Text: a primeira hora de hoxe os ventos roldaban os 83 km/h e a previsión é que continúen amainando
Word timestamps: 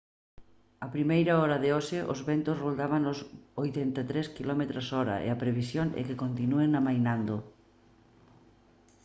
a 0.85 0.87
primeira 0.95 1.33
hora 1.41 1.57
de 1.63 1.69
hoxe 1.75 1.99
os 2.13 2.19
ventos 2.29 2.59
roldaban 2.63 3.03
os 3.13 3.19
83 3.63 4.35
km/h 4.37 4.95
e 5.25 5.27
a 5.31 5.39
previsión 5.43 5.87
é 5.99 6.01
que 6.07 6.21
continúen 6.23 6.69
amainando 6.73 7.35